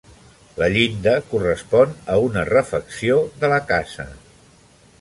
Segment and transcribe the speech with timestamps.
[0.61, 4.07] La llinda correspon a una refacció de la casa.